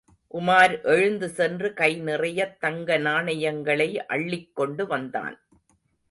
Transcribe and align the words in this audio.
உமார் 0.33 0.83
எழுந்து 0.83 1.29
சென்று 1.29 1.73
கை 1.73 1.99
நிறையத் 1.99 2.57
தங்கநாணயங்களை 2.61 3.97
அள்ளிக் 3.97 4.55
கொண்டு 4.55 4.87
வந்தான். 4.87 5.47